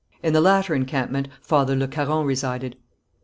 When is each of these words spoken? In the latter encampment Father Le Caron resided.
In 0.23 0.33
the 0.33 0.41
latter 0.41 0.73
encampment 0.73 1.27
Father 1.43 1.75
Le 1.75 1.87
Caron 1.87 2.25
resided. 2.25 2.75